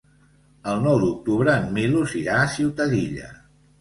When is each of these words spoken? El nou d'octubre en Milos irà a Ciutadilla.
El 0.71 0.79
nou 0.85 0.95
d'octubre 1.03 1.53
en 1.57 1.67
Milos 1.75 2.17
irà 2.23 2.39
a 2.41 2.49
Ciutadilla. 2.55 3.29